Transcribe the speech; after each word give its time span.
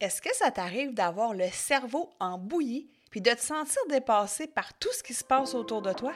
Est-ce 0.00 0.22
que 0.22 0.32
ça 0.32 0.52
t'arrive 0.52 0.94
d'avoir 0.94 1.34
le 1.34 1.46
cerveau 1.52 2.10
en 2.20 2.38
bouillie 2.38 2.86
puis 3.10 3.20
de 3.20 3.32
te 3.32 3.40
sentir 3.40 3.82
dépassé 3.90 4.46
par 4.46 4.72
tout 4.74 4.92
ce 4.92 5.02
qui 5.02 5.12
se 5.12 5.24
passe 5.24 5.56
autour 5.56 5.82
de 5.82 5.92
toi? 5.92 6.12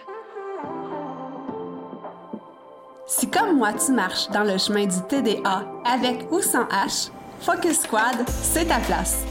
Si 3.08 3.29
comme 3.29 3.56
moi 3.56 3.72
tu 3.72 3.90
marches 3.90 4.29
dans 4.29 4.45
le 4.45 4.56
chemin 4.56 4.87
du 4.87 5.03
TDA 5.08 5.66
avec 5.84 6.30
ou 6.30 6.40
sans 6.40 6.66
H, 6.66 7.10
Focus 7.40 7.80
Squad, 7.80 8.24
c'est 8.29 8.66
ta 8.66 8.79
place. 8.79 9.25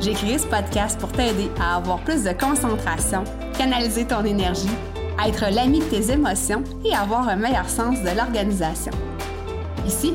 J'ai 0.00 0.14
créé 0.14 0.38
ce 0.38 0.46
podcast 0.46 0.98
pour 0.98 1.12
t'aider 1.12 1.50
à 1.60 1.76
avoir 1.76 2.02
plus 2.02 2.24
de 2.24 2.32
concentration, 2.32 3.22
canaliser 3.58 4.06
ton 4.06 4.24
énergie, 4.24 4.78
être 5.22 5.54
l'ami 5.54 5.80
de 5.80 5.90
tes 5.90 6.10
émotions 6.10 6.64
et 6.86 6.94
avoir 6.94 7.28
un 7.28 7.36
meilleur 7.36 7.68
sens 7.68 8.00
de 8.00 8.16
l'organisation. 8.16 8.92
Ici, 9.86 10.14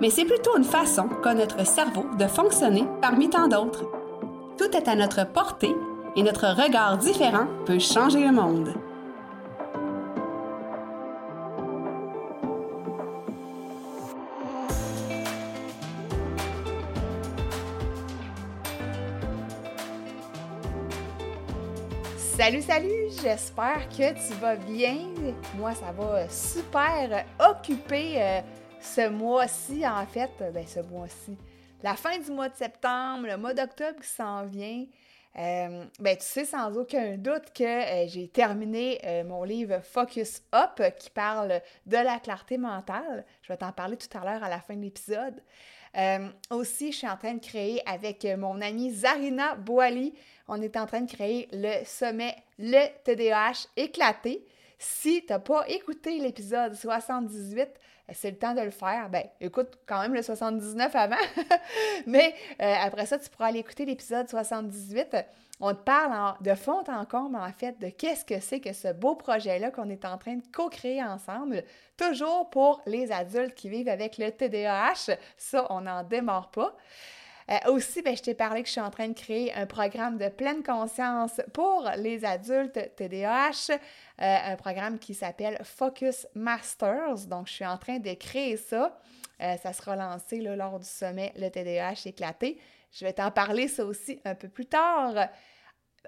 mais 0.00 0.10
c'est 0.10 0.24
plutôt 0.24 0.56
une 0.56 0.64
façon 0.64 1.08
qu'a 1.22 1.34
notre 1.34 1.66
cerveau 1.66 2.06
de 2.18 2.26
fonctionner 2.26 2.84
parmi 3.02 3.28
tant 3.28 3.48
d'autres. 3.48 3.84
Tout 4.56 4.76
est 4.76 4.88
à 4.88 4.94
notre 4.94 5.26
portée 5.26 5.74
et 6.16 6.22
notre 6.22 6.46
regard 6.48 6.98
différent 6.98 7.46
peut 7.66 7.78
changer 7.78 8.20
le 8.20 8.32
monde. 8.32 8.72
Salut, 22.16 22.62
salut! 22.62 22.88
J'espère 23.22 23.86
que 23.90 24.14
tu 24.14 24.32
vas 24.40 24.56
bien. 24.56 24.96
Moi, 25.58 25.72
ça 25.74 25.92
va 25.92 26.26
super 26.30 27.22
occupé 27.38 28.14
euh, 28.16 28.40
ce 28.80 29.08
mois-ci, 29.08 29.86
en 29.86 30.06
fait. 30.06 30.30
Ben, 30.52 30.66
ce 30.66 30.80
mois-ci. 30.80 31.36
La 31.82 31.94
fin 31.94 32.18
du 32.18 32.30
mois 32.30 32.48
de 32.48 32.56
septembre, 32.56 33.26
le 33.26 33.36
mois 33.36 33.54
d'octobre 33.54 34.00
qui 34.00 34.08
s'en 34.08 34.44
vient. 34.44 34.84
Euh, 35.38 35.84
ben, 36.00 36.16
tu 36.16 36.24
sais 36.24 36.44
sans 36.44 36.76
aucun 36.76 37.16
doute 37.16 37.52
que 37.54 37.62
euh, 37.62 38.08
j'ai 38.08 38.28
terminé 38.28 39.00
mon 39.24 39.44
livre 39.44 39.80
Focus 39.82 40.42
Up 40.52 40.82
qui 40.98 41.10
parle 41.10 41.60
de 41.86 41.96
la 41.96 42.18
clarté 42.18 42.58
mentale. 42.58 43.24
Je 43.42 43.52
vais 43.52 43.56
t'en 43.56 43.72
parler 43.72 43.96
tout 43.96 44.18
à 44.18 44.24
l'heure 44.24 44.42
à 44.42 44.48
la 44.48 44.60
fin 44.60 44.74
de 44.74 44.82
l'épisode. 44.82 45.40
aussi, 46.50 46.92
je 46.92 46.98
suis 46.98 47.08
en 47.08 47.16
train 47.16 47.34
de 47.34 47.40
créer 47.40 47.80
avec 47.88 48.26
mon 48.36 48.60
amie 48.60 48.92
Zarina 48.92 49.54
Boali 49.54 50.14
on 50.52 50.60
est 50.60 50.76
en 50.76 50.86
train 50.86 51.02
de 51.02 51.10
créer 51.10 51.48
le 51.52 51.84
sommet 51.84 52.34
Le 52.58 52.88
TDAH 53.04 53.68
éclaté. 53.76 54.44
Si 54.78 55.24
tu 55.24 55.32
n'as 55.32 55.38
pas 55.38 55.64
écouté 55.68 56.18
l'épisode 56.18 56.74
78, 56.74 57.68
c'est 58.12 58.30
le 58.30 58.38
temps 58.38 58.54
de 58.54 58.60
le 58.60 58.70
faire. 58.70 59.08
Ben, 59.08 59.24
écoute 59.40 59.78
quand 59.86 60.00
même 60.00 60.14
le 60.14 60.22
79 60.22 60.94
avant. 60.94 61.16
Mais 62.06 62.34
euh, 62.60 62.74
après 62.82 63.06
ça, 63.06 63.18
tu 63.18 63.28
pourras 63.30 63.46
aller 63.46 63.60
écouter 63.60 63.84
l'épisode 63.84 64.28
78. 64.28 65.16
On 65.60 65.74
te 65.74 65.80
parle 65.82 66.36
de 66.40 66.54
fond 66.54 66.82
en 66.88 67.04
comble, 67.04 67.36
en 67.36 67.52
fait, 67.52 67.78
de 67.78 67.90
qu'est-ce 67.90 68.24
que 68.24 68.40
c'est 68.40 68.60
que 68.60 68.72
ce 68.72 68.92
beau 68.92 69.14
projet-là 69.14 69.70
qu'on 69.70 69.90
est 69.90 70.06
en 70.06 70.16
train 70.16 70.36
de 70.36 70.42
co-créer 70.52 71.02
ensemble, 71.02 71.62
toujours 71.98 72.48
pour 72.48 72.80
les 72.86 73.12
adultes 73.12 73.54
qui 73.54 73.68
vivent 73.68 73.90
avec 73.90 74.16
le 74.16 74.30
TDAH. 74.30 75.16
Ça, 75.36 75.66
on 75.68 75.82
n'en 75.82 76.02
démarre 76.02 76.50
pas. 76.50 76.74
Euh, 77.50 77.72
aussi, 77.72 78.00
ben, 78.02 78.16
je 78.16 78.22
t'ai 78.22 78.34
parlé 78.34 78.62
que 78.62 78.68
je 78.68 78.72
suis 78.72 78.80
en 78.80 78.90
train 78.90 79.08
de 79.08 79.14
créer 79.14 79.52
un 79.54 79.66
programme 79.66 80.18
de 80.18 80.28
pleine 80.28 80.62
conscience 80.62 81.40
pour 81.52 81.90
les 81.96 82.24
adultes 82.24 82.78
TDAH, 82.94 83.72
euh, 83.72 83.78
un 84.18 84.56
programme 84.56 85.00
qui 85.00 85.14
s'appelle 85.14 85.58
Focus 85.64 86.28
Masters. 86.34 87.26
Donc, 87.26 87.48
je 87.48 87.54
suis 87.54 87.66
en 87.66 87.76
train 87.76 87.98
de 87.98 88.14
créer 88.14 88.56
ça. 88.56 88.96
Euh, 89.42 89.56
ça 89.56 89.72
sera 89.72 89.96
lancé 89.96 90.40
lors 90.40 90.78
du 90.78 90.86
sommet 90.86 91.32
Le 91.36 91.48
TDAH 91.48 92.06
éclaté. 92.06 92.60
Je 92.92 93.04
vais 93.04 93.14
t'en 93.14 93.32
parler 93.32 93.66
ça 93.66 93.84
aussi 93.84 94.20
un 94.24 94.36
peu 94.36 94.48
plus 94.48 94.66
tard. 94.66 95.28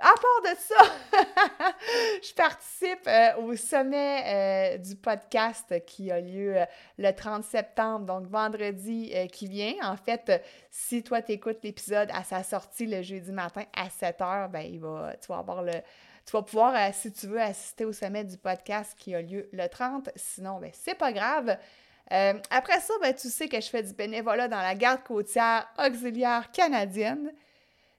À 0.00 0.14
part 0.14 0.52
de 0.52 0.58
ça, 0.58 1.74
je 2.22 2.34
participe 2.34 3.06
euh, 3.06 3.36
au 3.42 3.54
sommet 3.56 4.22
euh, 4.26 4.78
du 4.78 4.96
podcast 4.96 5.84
qui 5.84 6.10
a 6.10 6.18
lieu 6.18 6.56
euh, 6.56 6.64
le 6.96 7.12
30 7.12 7.44
septembre, 7.44 8.06
donc 8.06 8.26
vendredi 8.26 9.12
qui 9.30 9.48
vient. 9.48 9.74
En 9.82 9.96
fait, 9.96 10.42
si 10.70 11.02
toi 11.02 11.20
tu 11.20 11.32
écoutes 11.32 11.58
l'épisode 11.62 12.08
à 12.14 12.24
sa 12.24 12.42
sortie 12.42 12.86
le 12.86 13.02
jeudi 13.02 13.32
matin 13.32 13.64
à 13.76 13.90
7 13.90 14.18
h, 14.18 14.48
ben, 14.50 14.60
il 14.60 14.80
va, 14.80 15.14
tu 15.20 15.28
vas 15.28 15.62
le. 15.62 15.80
Tu 16.24 16.30
vas 16.30 16.42
pouvoir, 16.42 16.94
si 16.94 17.12
tu 17.12 17.26
veux, 17.26 17.40
assister 17.40 17.84
au 17.84 17.92
sommet 17.92 18.22
du 18.22 18.38
podcast 18.38 18.94
qui 18.96 19.12
a 19.12 19.20
lieu 19.20 19.48
le 19.52 19.68
30. 19.68 20.08
Sinon, 20.14 20.60
ben, 20.60 20.70
c'est 20.72 20.94
pas 20.94 21.12
grave. 21.12 21.58
après 22.08 22.80
ça, 22.80 22.94
ben, 23.02 23.12
tu 23.12 23.28
sais 23.28 23.48
que 23.48 23.60
je 23.60 23.68
fais 23.68 23.82
du 23.82 23.92
bénévolat 23.92 24.48
dans 24.48 24.62
la 24.62 24.74
garde 24.74 25.02
côtière 25.02 25.68
auxiliaire 25.78 26.50
canadienne. 26.52 27.32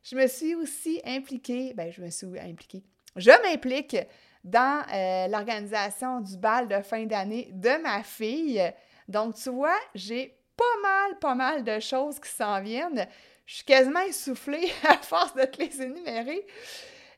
Je 0.03 0.15
me 0.15 0.27
suis 0.27 0.53
aussi 0.55 1.01
impliquée, 1.05 1.73
ben 1.73 1.91
je 1.91 2.01
me 2.01 2.09
suis 2.09 2.39
impliquée, 2.39 2.83
je 3.15 3.31
m'implique 3.41 3.97
dans 4.43 4.83
euh, 4.93 5.27
l'organisation 5.27 6.19
du 6.19 6.37
bal 6.37 6.67
de 6.67 6.81
fin 6.81 7.05
d'année 7.05 7.49
de 7.53 7.81
ma 7.81 8.03
fille. 8.03 8.61
Donc, 9.07 9.35
tu 9.35 9.49
vois, 9.49 9.77
j'ai 9.95 10.37
pas 10.57 10.81
mal, 10.81 11.19
pas 11.19 11.35
mal 11.35 11.63
de 11.63 11.79
choses 11.79 12.19
qui 12.19 12.29
s'en 12.29 12.61
viennent. 12.61 13.07
Je 13.45 13.55
suis 13.55 13.63
quasiment 13.65 14.01
essoufflée 14.01 14.71
à 14.87 14.97
force 14.97 15.33
de 15.35 15.45
te 15.45 15.61
les 15.61 15.81
énumérer. 15.81 16.45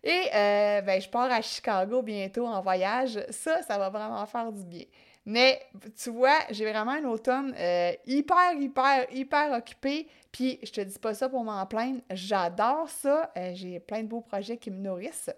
Et 0.03 0.21
euh, 0.35 0.81
ben, 0.81 1.01
je 1.01 1.09
pars 1.09 1.31
à 1.31 1.41
Chicago 1.41 2.03
bientôt 2.03 2.45
en 2.45 2.61
voyage. 2.61 3.19
Ça, 3.31 3.63
ça 3.63 3.77
va 3.77 3.89
vraiment 3.89 4.25
faire 4.27 4.51
du 4.51 4.63
bien. 4.63 4.85
Mais 5.25 5.59
tu 5.97 6.11
vois, 6.11 6.37
j'ai 6.51 6.69
vraiment 6.69 6.91
un 6.91 7.05
automne 7.05 7.55
euh, 7.57 7.93
hyper, 8.05 8.53
hyper, 8.53 9.11
hyper 9.11 9.53
occupé. 9.53 10.07
Puis 10.31 10.59
je 10.61 10.71
te 10.71 10.81
dis 10.81 10.99
pas 10.99 11.15
ça 11.15 11.29
pour 11.29 11.43
m'en 11.43 11.65
plaindre. 11.65 12.01
J'adore 12.11 12.89
ça. 12.89 13.31
Euh, 13.35 13.51
j'ai 13.55 13.79
plein 13.79 14.03
de 14.03 14.07
beaux 14.07 14.21
projets 14.21 14.57
qui 14.57 14.69
me 14.69 14.77
nourrissent. 14.77 15.31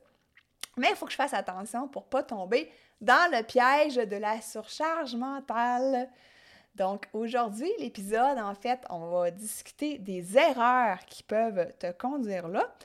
Mais 0.75 0.89
il 0.89 0.95
faut 0.95 1.05
que 1.05 1.11
je 1.11 1.17
fasse 1.17 1.33
attention 1.33 1.87
pour 1.87 2.05
pas 2.05 2.21
tomber 2.21 2.69
dans 2.99 3.31
le 3.31 3.43
piège 3.43 3.95
de 3.95 4.17
la 4.17 4.41
surcharge 4.41 5.15
mentale. 5.15 6.09
Donc 6.75 7.07
aujourd'hui, 7.13 7.71
l'épisode, 7.79 8.37
en 8.37 8.53
fait, 8.53 8.81
on 8.89 9.07
va 9.07 9.31
discuter 9.31 9.97
des 9.97 10.37
erreurs 10.37 10.99
qui 11.05 11.23
peuvent 11.23 11.73
te 11.79 11.91
conduire 11.91 12.47
là. 12.49 12.75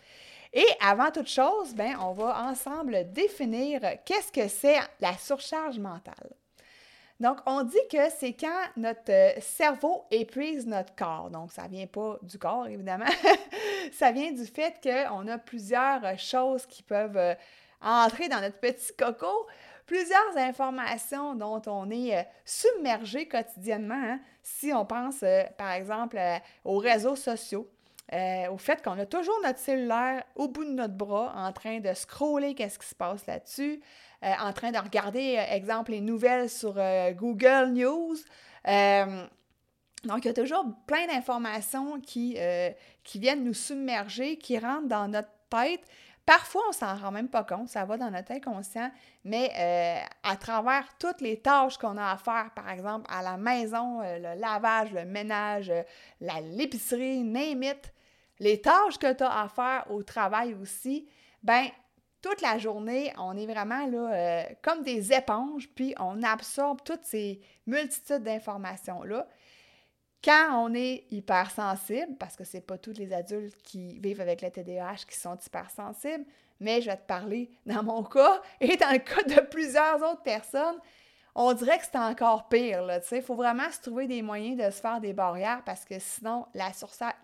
Et 0.55 0.67
avant 0.81 1.11
toute 1.11 1.29
chose, 1.29 1.75
ben, 1.75 1.97
on 2.01 2.13
va 2.13 2.47
ensemble 2.49 3.13
définir 3.13 3.81
qu'est-ce 4.05 4.31
que 4.31 4.49
c'est 4.49 4.79
la 5.01 5.17
surcharge 5.17 5.79
mentale. 5.79 6.31
Donc, 7.23 7.39
on 7.47 7.63
dit 7.63 7.79
que 7.89 8.11
c'est 8.19 8.33
quand 8.33 8.67
notre 8.77 9.13
euh, 9.13 9.31
cerveau 9.41 10.05
épuise 10.11 10.67
notre 10.67 10.93
corps. 10.97 11.31
Donc, 11.31 11.53
ça 11.53 11.69
ne 11.69 11.69
vient 11.69 11.87
pas 11.87 12.19
du 12.21 12.37
corps, 12.37 12.67
évidemment. 12.67 13.05
ça 13.93 14.11
vient 14.11 14.33
du 14.33 14.45
fait 14.45 14.75
qu'on 14.83 15.29
a 15.29 15.39
plusieurs 15.39 16.05
euh, 16.05 16.17
choses 16.17 16.67
qui 16.67 16.83
peuvent 16.83 17.17
euh, 17.17 17.35
entrer 17.81 18.29
dans 18.29 18.41
notre 18.41 18.59
petit 18.59 18.93
coco, 18.99 19.47
plusieurs 19.87 20.37
informations 20.37 21.37
dont 21.37 21.63
on 21.69 21.93
est 21.93 22.27
submergé 22.45 23.29
quotidiennement. 23.29 23.95
Hein. 23.95 24.21
Si 24.43 24.73
on 24.73 24.85
pense, 24.85 25.25
par 25.57 25.71
exemple, 25.71 26.19
aux 26.65 26.79
réseaux 26.79 27.17
sociaux, 27.17 27.71
au 28.51 28.59
fait 28.59 28.83
qu'on 28.83 28.99
a 28.99 29.07
toujours 29.07 29.39
notre 29.43 29.59
cellulaire 29.59 30.23
au 30.37 30.49
bout 30.49 30.65
de 30.65 30.73
notre 30.73 30.95
bras 30.95 31.33
en 31.35 31.53
train 31.53 31.81
de 31.81 31.95
scroller 31.95 32.55
qu'est-ce 32.55 32.79
qui 32.79 32.87
se 32.87 32.95
passe 32.95 33.27
là-dessus, 33.27 33.81
euh, 34.25 34.33
en 34.41 34.53
train 34.53 34.71
de 34.71 34.79
regarder, 34.79 35.37
euh, 35.37 35.55
exemple, 35.55 35.91
les 35.91 36.01
nouvelles 36.01 36.49
sur 36.49 36.75
euh, 36.77 37.11
Google 37.11 37.73
News. 37.73 38.17
donc, 40.05 40.25
il 40.25 40.27
y 40.27 40.29
a 40.29 40.35
toujours 40.35 40.65
plein 40.87 41.07
d'informations 41.09 42.01
qui, 42.01 42.37
qui 43.03 43.19
viennent 43.19 43.45
nous 43.45 43.55
submerger, 43.55 44.37
qui 44.37 44.59
rentrent 44.59 44.89
dans 44.89 45.09
notre 45.09 45.31
tête. 45.51 45.83
Parfois, 46.25 46.63
on 46.69 46.73
s'en 46.73 46.97
rend 46.97 47.11
même 47.11 47.29
pas 47.29 47.43
compte, 47.43 47.69
ça 47.69 47.85
va 47.85 47.97
dans 47.97 48.11
notre 48.11 48.31
inconscient, 48.31 48.91
mais 49.25 49.51
à 50.23 50.37
travers 50.37 50.87
toutes 50.99 51.21
les 51.21 51.41
tâches 51.41 51.79
qu'on 51.79 51.97
a 51.97 52.13
à 52.13 52.17
faire, 52.17 52.51
par 52.55 52.69
exemple 52.71 53.09
à 53.09 53.23
la 53.23 53.37
maison, 53.37 54.01
le 54.01 54.41
lavage, 54.41 54.93
le 54.93 55.05
ménage, 55.05 55.73
l'épicerie, 56.21 57.23
name 57.25 57.75
les 58.43 58.61
tâches 58.61 58.99
que 58.99 59.13
tu 59.13 59.23
as 59.23 59.43
à 59.43 59.49
faire 59.49 59.87
au 59.89 60.03
travail 60.03 60.55
aussi, 60.55 61.07
ben 61.45 61.69
toute 62.21 62.41
la 62.41 62.59
journée, 62.59 63.13
on 63.17 63.37
est 63.37 63.47
vraiment 63.47 63.87
là 63.87 64.13
euh, 64.13 64.43
comme 64.63 64.83
des 64.83 65.13
éponges, 65.13 65.69
puis 65.75 65.95
on 66.01 66.23
absorbe 66.25 66.81
toutes 66.85 67.05
ces 67.05 67.41
multitudes 67.67 68.25
d'informations-là. 68.25 69.29
Quand 70.25 70.65
on 70.65 70.75
est 70.75 71.05
hypersensible, 71.13 72.17
parce 72.19 72.35
que 72.35 72.43
c'est 72.43 72.61
pas 72.61 72.79
tous 72.79 72.99
les 72.99 73.13
adultes 73.13 73.61
qui 73.63 74.01
vivent 74.01 74.21
avec 74.21 74.43
le 74.43 74.51
TDAH 74.51 75.05
qui 75.09 75.17
sont 75.17 75.37
hypersensibles, 75.37 76.25
mais 76.59 76.81
je 76.81 76.91
vais 76.91 76.97
te 76.97 77.07
parler 77.07 77.49
dans 77.65 77.85
mon 77.85 78.03
cas 78.03 78.43
et 78.61 78.77
dans 78.77 78.91
le 78.91 78.99
cas 78.99 79.23
de 79.23 79.41
plusieurs 79.47 80.03
autres 80.03 80.23
personnes, 80.23 80.79
on 81.35 81.53
dirait 81.55 81.79
que 81.79 81.85
c'est 81.85 81.99
encore 81.99 82.49
pire. 82.49 83.01
Il 83.11 83.23
faut 83.23 83.35
vraiment 83.35 83.71
se 83.71 83.81
trouver 83.81 84.07
des 84.07 84.23
moyens 84.23 84.63
de 84.63 84.71
se 84.71 84.81
faire 84.81 85.01
des 85.01 85.13
barrières 85.13 85.63
parce 85.65 85.85
que 85.85 85.99
sinon, 85.99 86.47
la, 86.55 86.71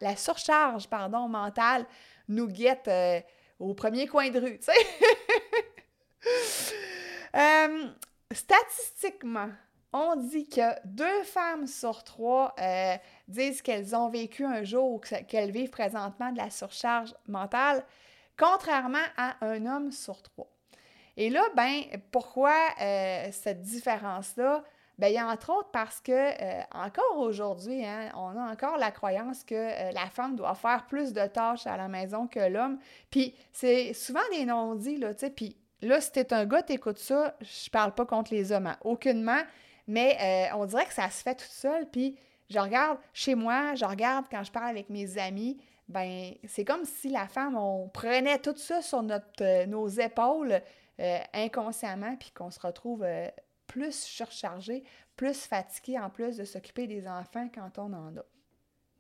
la 0.01 0.17
surcharge 0.17 0.89
pardon, 0.89 1.29
mentale 1.29 1.87
nous 2.29 2.47
guette 2.47 2.89
euh, 2.89 3.21
au 3.59 3.75
premier 3.75 4.07
coin 4.07 4.31
de 4.31 4.41
rue. 4.41 4.61
euh, 7.37 7.89
statistiquement, 8.33 9.51
on 9.93 10.17
dit 10.17 10.49
que 10.49 10.87
deux 10.87 11.23
femmes 11.25 11.67
sur 11.67 12.03
trois 12.05 12.55
euh, 12.61 12.97
disent 13.27 13.63
qu'elles 13.63 13.95
ont 13.95 14.09
vécu 14.09 14.45
un 14.45 14.65
jour 14.65 14.93
ou 14.93 14.99
qu'elles 14.99 15.51
vivent 15.51 15.71
présentement 15.71 16.33
de 16.33 16.39
la 16.39 16.51
surcharge 16.51 17.15
mentale, 17.27 17.85
contrairement 18.39 18.99
à 19.17 19.37
un 19.45 19.67
homme 19.67 19.93
sur 19.93 20.23
trois. 20.23 20.51
Et 21.21 21.31
là, 21.31 21.43
ben, 21.57 21.83
pourquoi 22.13 22.55
euh, 22.81 23.27
cette 23.33 23.61
différence-là? 23.61 24.63
Ben, 24.99 25.09
il 25.09 25.15
y 25.15 25.19
a 25.19 25.27
entre 25.27 25.51
autres 25.51 25.71
parce 25.73 26.01
que, 26.01 26.13
euh, 26.13 26.63
encore 26.73 27.19
aujourd'hui, 27.19 27.85
hein, 27.85 28.11
on 28.15 28.39
a 28.39 28.53
encore 28.53 28.79
la 28.79 28.93
croyance 28.93 29.43
que 29.43 29.55
euh, 29.55 29.91
la 29.93 30.07
femme 30.11 30.37
doit 30.37 30.55
faire 30.55 30.87
plus 30.87 31.13
de 31.13 31.27
tâches 31.27 31.67
à 31.67 31.77
la 31.77 31.89
maison 31.89 32.29
que 32.29 32.39
l'homme. 32.49 32.79
Puis 33.11 33.35
c'est 33.53 33.95
souvent 33.95 34.21
des 34.31 34.45
non-dits, 34.45 34.97
là, 34.97 35.13
tu 35.13 35.21
sais. 35.27 35.31
Puis 35.31 35.57
là, 35.83 36.01
si 36.01 36.13
t'es 36.13 36.33
un 36.33 36.47
gars, 36.47 36.63
t'écoutes 36.63 37.01
ça, 37.01 37.35
je 37.41 37.69
parle 37.69 37.95
pas 37.95 38.07
contre 38.07 38.33
les 38.33 38.53
hommes, 38.53 38.69
hein, 38.69 38.77
aucunement, 38.83 39.43
mais 39.89 40.49
on 40.55 40.67
dirait 40.67 40.87
que 40.87 40.95
ça 40.95 41.11
se 41.11 41.23
fait 41.23 41.35
tout 41.35 41.47
seul. 41.49 41.89
Puis 41.91 42.17
je 42.49 42.61
regarde 42.61 42.99
chez 43.13 43.35
moi, 43.35 43.75
je 43.75 43.85
regarde 43.85 44.27
quand 44.31 44.45
je 44.45 44.53
parle 44.53 44.69
avec 44.69 44.89
mes 44.89 45.19
amis, 45.19 45.59
ben 45.89 46.35
c'est 46.47 46.65
comme 46.65 46.85
si 46.85 47.09
la 47.09 47.27
femme, 47.27 47.57
on 47.57 47.89
prenait 47.89 48.39
tout 48.39 48.57
ça 48.57 48.83
sur 48.83 49.03
notre, 49.03 49.65
nos 49.67 49.89
épaules, 49.89 50.61
euh, 51.01 51.19
inconsciemment, 51.33 52.17
puis 52.17 52.31
qu'on 52.31 52.51
se 52.51 52.61
retrouve 52.61 53.05
euh, 53.05 53.29
plus 53.67 53.95
surchargé, 53.95 54.83
plus 55.17 55.47
fatigué 55.47 55.99
en 55.99 56.11
plus 56.11 56.37
de 56.37 56.45
s'occuper 56.45 56.87
des 56.87 57.07
enfants 57.07 57.49
quand 57.55 57.79
on 57.79 57.93
en 57.93 58.17
a. 58.17 58.25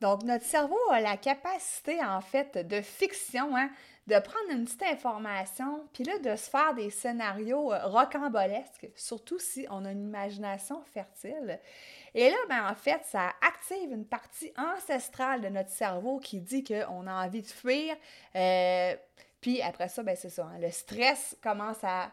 Donc, 0.00 0.22
notre 0.22 0.44
cerveau 0.44 0.78
a 0.92 1.00
la 1.00 1.16
capacité, 1.16 2.00
en 2.04 2.20
fait, 2.20 2.56
de 2.56 2.80
fiction, 2.80 3.56
hein, 3.56 3.68
de 4.06 4.16
prendre 4.20 4.50
une 4.52 4.64
petite 4.64 4.84
information, 4.84 5.88
puis 5.92 6.04
là, 6.04 6.18
de 6.18 6.36
se 6.36 6.48
faire 6.48 6.72
des 6.74 6.90
scénarios 6.90 7.72
euh, 7.72 7.84
rocambolesques, 7.86 8.88
surtout 8.94 9.40
si 9.40 9.66
on 9.70 9.84
a 9.84 9.90
une 9.90 10.04
imagination 10.04 10.80
fertile. 10.84 11.58
Et 12.14 12.30
là, 12.30 12.36
ben, 12.48 12.70
en 12.70 12.74
fait, 12.76 13.00
ça 13.06 13.32
active 13.46 13.90
une 13.90 14.06
partie 14.06 14.52
ancestrale 14.56 15.40
de 15.40 15.48
notre 15.48 15.70
cerveau 15.70 16.20
qui 16.20 16.40
dit 16.40 16.62
qu'on 16.62 17.06
a 17.08 17.26
envie 17.26 17.42
de 17.42 17.48
fuir, 17.48 17.96
puis 19.40 19.62
après 19.62 19.88
ça, 19.88 20.02
ben 20.02 20.16
c'est 20.16 20.30
ça. 20.30 20.44
Hein, 20.44 20.58
le 20.58 20.70
stress 20.70 21.36
commence 21.42 21.82
à 21.82 22.10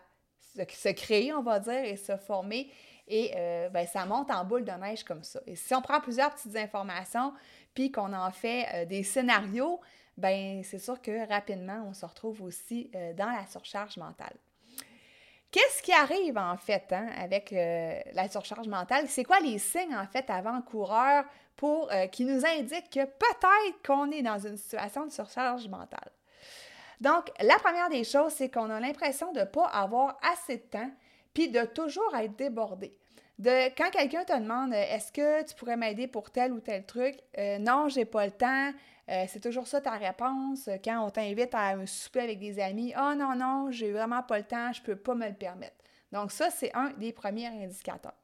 se, 0.56 0.90
créer, 0.90 1.34
on 1.34 1.42
va 1.42 1.60
dire, 1.60 1.84
et 1.84 1.98
se 1.98 2.16
former. 2.18 2.72
Et 3.08 3.34
euh, 3.36 3.70
ben, 3.70 3.86
ça 3.86 4.06
monte 4.06 4.32
en 4.32 4.44
boule 4.46 4.64
de 4.64 4.72
neige 4.72 5.04
comme 5.04 5.24
ça. 5.24 5.40
Et 5.46 5.56
si 5.56 5.74
on 5.76 5.82
prend 5.82 6.00
plusieurs 6.00 6.34
petites 6.34 6.56
informations, 6.56 7.34
puis 7.74 7.92
qu'on 7.92 8.14
en 8.14 8.32
fait 8.32 8.66
euh, 8.74 8.86
des 8.86 9.04
scénarios, 9.04 9.80
ben 10.18 10.64
c'est 10.64 10.80
sûr 10.80 11.02
que 11.02 11.28
rapidement, 11.28 11.86
on 11.88 11.94
se 11.94 12.06
retrouve 12.06 12.42
aussi 12.42 12.90
euh, 12.96 13.14
dans 13.14 13.30
la 13.30 13.46
surcharge 13.46 13.98
mentale. 13.98 14.36
Qu'est-ce 15.52 15.84
qui 15.84 15.94
arrive 15.94 16.38
en 16.38 16.58
fait 16.58 16.92
hein, 16.92 17.08
avec 17.18 17.52
la 17.52 18.28
surcharge 18.28 18.68
mentale? 18.68 19.08
C'est 19.08 19.24
quoi 19.24 19.40
les 19.40 19.58
signes 19.58 19.96
en 19.96 20.06
fait 20.06 20.30
avant-coureurs 20.30 21.24
pour 21.56 21.90
qui 22.12 22.26
nous 22.26 22.46
indiquent 22.46 22.90
que 22.90 23.06
peut-être 23.06 23.82
qu'on 23.86 24.12
est 24.12 24.22
dans 24.22 24.38
une 24.38 24.58
situation 24.58 25.06
de 25.06 25.12
surcharge 25.12 25.70
mentale? 25.70 26.12
Donc, 27.02 27.32
la 27.42 27.58
première 27.60 27.90
des 27.90 28.04
choses, 28.04 28.34
c'est 28.34 28.50
qu'on 28.50 28.70
a 28.70 28.80
l'impression 28.80 29.32
de 29.34 29.42
ne 29.42 29.46
pas 29.46 29.66
avoir 29.66 30.18
assez 30.22 30.58
de 30.58 30.64
temps, 30.64 30.92
puis 31.34 31.50
de 31.50 31.64
toujours 31.66 32.16
être 32.16 32.36
débordé. 32.36 32.98
De, 33.38 33.68
quand 33.76 33.90
quelqu'un 33.90 34.24
te 34.24 34.38
demande 34.40 34.74
est-ce 34.74 35.12
que 35.12 35.44
tu 35.44 35.56
pourrais 35.56 35.76
m'aider 35.76 36.08
pour 36.08 36.32
tel 36.32 36.54
ou 36.54 36.62
tel 36.62 36.86
truc, 36.86 37.20
euh, 37.38 37.58
non, 37.60 37.90
j'ai 37.90 38.06
pas 38.06 38.26
le 38.26 38.32
temps. 38.32 38.72
Euh, 39.10 39.26
c'est 39.28 39.42
toujours 39.42 39.68
ça 39.68 39.82
ta 39.82 39.92
réponse. 39.92 40.70
Quand 40.84 41.06
on 41.06 41.10
t'invite 41.10 41.54
à 41.54 41.68
un 41.72 41.86
souper 41.86 42.22
avec 42.22 42.40
des 42.40 42.60
amis, 42.60 42.94
oh 42.98 43.14
non, 43.14 43.36
non, 43.36 43.72
j'ai 43.72 43.92
vraiment 43.92 44.24
pas 44.24 44.38
le 44.38 44.46
temps, 44.46 44.72
je 44.72 44.82
peux 44.82 44.96
pas 44.96 45.16
me 45.16 45.28
le 45.28 45.36
permettre. 45.36 45.76
Donc, 46.12 46.32
ça, 46.32 46.50
c'est 46.50 46.74
un 46.74 46.92
des 46.92 47.12
premiers 47.12 47.48
indicateurs. 47.48 48.16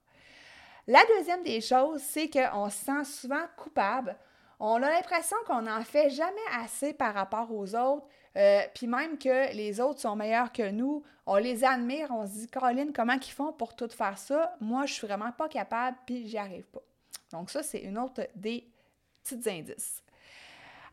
La 0.87 1.01
deuxième 1.17 1.43
des 1.43 1.61
choses, 1.61 2.01
c'est 2.01 2.29
qu'on 2.29 2.69
se 2.69 2.85
sent 2.85 3.03
souvent 3.03 3.43
coupable. 3.57 4.15
On 4.63 4.75
a 4.83 4.91
l'impression 4.91 5.37
qu'on 5.47 5.63
n'en 5.63 5.81
fait 5.83 6.11
jamais 6.11 6.37
assez 6.55 6.93
par 6.93 7.15
rapport 7.15 7.51
aux 7.51 7.73
autres, 7.75 8.05
euh, 8.37 8.61
puis 8.75 8.85
même 8.85 9.17
que 9.17 9.51
les 9.55 9.81
autres 9.81 9.99
sont 9.99 10.15
meilleurs 10.15 10.51
que 10.51 10.69
nous, 10.69 11.01
on 11.25 11.37
les 11.37 11.63
admire, 11.63 12.11
on 12.11 12.27
se 12.27 12.33
dit, 12.33 12.47
Caroline, 12.47 12.93
comment 12.93 13.15
ils 13.15 13.31
font 13.31 13.53
pour 13.53 13.75
tout 13.75 13.89
faire 13.89 14.19
ça? 14.19 14.55
Moi, 14.61 14.85
je 14.85 14.93
suis 14.93 15.07
vraiment 15.07 15.31
pas 15.31 15.49
capable, 15.49 15.97
puis 16.05 16.27
j'y 16.27 16.37
arrive 16.37 16.67
pas. 16.67 16.83
Donc 17.31 17.49
ça, 17.49 17.63
c'est 17.63 17.79
une 17.79 17.97
autre 17.97 18.21
des 18.35 18.69
petits 19.23 19.49
indices. 19.49 20.03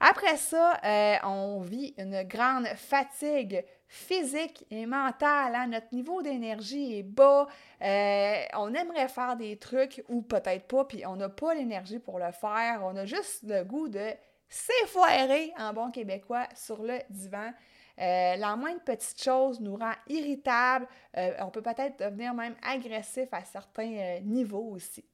Après 0.01 0.39
ça, 0.39 0.81
euh, 0.83 1.17
on 1.25 1.61
vit 1.61 1.93
une 1.99 2.23
grande 2.23 2.69
fatigue 2.69 3.63
physique 3.89 4.67
et 4.71 4.87
mentale. 4.87 5.55
Hein. 5.55 5.67
Notre 5.69 5.93
niveau 5.93 6.23
d'énergie 6.23 6.99
est 6.99 7.03
bas. 7.03 7.47
Euh, 7.83 8.43
on 8.55 8.73
aimerait 8.75 9.09
faire 9.09 9.37
des 9.37 9.57
trucs 9.57 10.05
ou 10.09 10.23
peut-être 10.23 10.69
pas, 10.69 10.85
puis 10.85 11.05
on 11.07 11.17
n'a 11.17 11.31
pas 11.31 11.55
l'énergie 11.55 11.99
pour 11.99 12.19
le 12.19 12.31
faire. 12.31 12.83
On 12.85 12.95
a 12.97 13.07
juste 13.07 13.43
le 13.45 13.65
goût 13.65 13.89
de 13.89 14.11
s'effoirer 14.49 15.53
en 15.59 15.73
bon 15.73 15.91
québécois 15.91 16.47
sur 16.55 16.83
le 16.83 16.99
divan. 17.11 17.53
Euh, 18.01 18.37
la 18.37 18.55
moindre 18.55 18.83
petite 18.85 19.21
chose 19.21 19.61
nous 19.61 19.77
rend 19.77 19.95
irritable. 20.07 20.87
Euh, 21.17 21.33
on 21.41 21.51
peut 21.51 21.63
peut-être 21.63 21.99
devenir 21.99 22.35
même 22.35 22.55
agressif 22.63 23.29
à 23.33 23.45
certains 23.45 24.21
niveaux 24.23 24.71
aussi. 24.71 25.05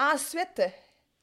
ensuite, 0.00 0.60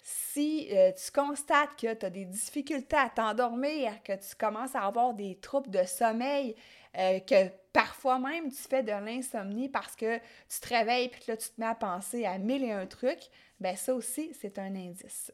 si 0.07 0.69
tu 0.69 1.11
constates 1.11 1.75
que 1.81 1.93
tu 1.95 2.05
as 2.05 2.09
des 2.11 2.25
difficultés 2.25 2.95
à 2.95 3.09
t'endormir, 3.09 3.91
que 4.03 4.13
tu 4.13 4.35
commences 4.39 4.75
à 4.75 4.81
avoir 4.81 5.15
des 5.15 5.39
troubles 5.39 5.71
de 5.71 5.83
sommeil, 5.83 6.55
que 6.93 7.49
parfois 7.73 8.19
même 8.19 8.51
tu 8.51 8.61
fais 8.69 8.83
de 8.83 8.91
l'insomnie 8.91 9.67
parce 9.67 9.95
que 9.95 10.17
tu 10.17 10.59
te 10.61 10.69
réveilles 10.69 11.05
et 11.05 11.09
que 11.09 11.31
là 11.31 11.37
tu 11.37 11.49
te 11.49 11.59
mets 11.59 11.65
à 11.65 11.73
penser 11.73 12.23
à 12.23 12.37
mille 12.37 12.63
et 12.63 12.71
un 12.71 12.85
trucs, 12.85 13.31
ben 13.59 13.75
ça 13.75 13.95
aussi, 13.95 14.31
c'est 14.39 14.59
un 14.59 14.75
indice. 14.75 15.31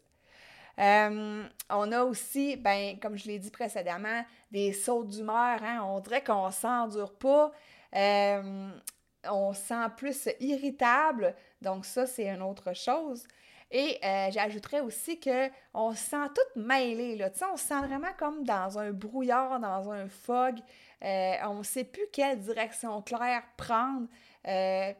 Euh, 0.79 1.44
on 1.69 1.91
a 1.91 2.03
aussi, 2.03 2.56
ben, 2.56 3.00
comme 3.00 3.18
je 3.18 3.27
l'ai 3.27 3.39
dit 3.39 3.51
précédemment, 3.51 4.23
des 4.51 4.73
sauts 4.73 5.03
d'humeur. 5.03 5.62
Hein? 5.63 5.81
On 5.83 6.00
dirait 6.00 6.23
qu'on 6.23 6.47
ne 6.47 6.51
s'endure 6.51 7.13
pas. 7.13 7.51
Euh, 7.95 8.71
on 9.30 9.54
se 9.54 9.61
sent 9.61 9.87
plus 9.97 10.30
irritable. 10.40 11.35
Donc, 11.61 11.85
ça, 11.85 12.07
c'est 12.07 12.28
une 12.28 12.42
autre 12.42 12.73
chose. 12.73 13.28
Et 13.71 13.97
euh, 14.04 14.30
j'ajouterais 14.31 14.81
aussi 14.81 15.19
qu'on 15.19 15.94
se 15.94 16.09
sent 16.09 16.28
tout 16.35 16.59
mêlé. 16.59 17.16
Là. 17.16 17.30
on 17.51 17.57
se 17.57 17.66
sent 17.66 17.80
vraiment 17.80 18.11
comme 18.18 18.44
dans 18.44 18.78
un 18.78 18.92
brouillard, 18.92 19.59
dans 19.59 19.90
un 19.92 20.07
fog. 20.09 20.56
on 21.01 21.56
ne 21.56 21.63
sait 21.63 21.85
plus 21.85 22.06
quelle 22.11 22.40
direction 22.40 23.01
claire 23.01 23.44
prendre. 23.57 24.07